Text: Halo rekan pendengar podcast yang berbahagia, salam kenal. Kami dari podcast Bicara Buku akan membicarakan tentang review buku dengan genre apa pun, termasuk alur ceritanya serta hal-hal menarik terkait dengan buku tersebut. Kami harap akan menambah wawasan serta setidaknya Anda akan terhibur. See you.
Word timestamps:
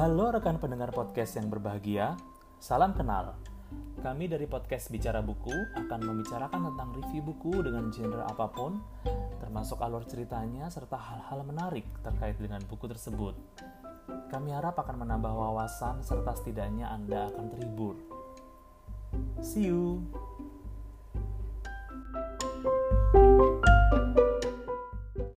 Halo 0.00 0.32
rekan 0.32 0.56
pendengar 0.56 0.96
podcast 0.96 1.36
yang 1.36 1.52
berbahagia, 1.52 2.16
salam 2.56 2.96
kenal. 2.96 3.36
Kami 4.00 4.32
dari 4.32 4.48
podcast 4.48 4.88
Bicara 4.88 5.20
Buku 5.20 5.52
akan 5.52 6.00
membicarakan 6.00 6.72
tentang 6.72 6.96
review 6.96 7.20
buku 7.20 7.60
dengan 7.60 7.92
genre 7.92 8.24
apa 8.24 8.48
pun, 8.48 8.80
termasuk 9.44 9.76
alur 9.84 10.00
ceritanya 10.08 10.72
serta 10.72 10.96
hal-hal 10.96 11.44
menarik 11.44 11.84
terkait 12.00 12.40
dengan 12.40 12.64
buku 12.64 12.88
tersebut. 12.88 13.36
Kami 14.32 14.56
harap 14.56 14.80
akan 14.80 15.04
menambah 15.04 15.36
wawasan 15.36 16.00
serta 16.00 16.32
setidaknya 16.32 16.88
Anda 16.88 17.28
akan 17.36 17.44
terhibur. 17.52 18.00
See 19.44 19.68
you. 19.68 20.00